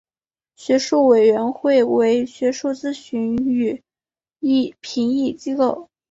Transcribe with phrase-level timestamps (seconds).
[0.55, 3.83] 学术委员会为学术咨询与
[4.81, 5.91] 评议机构。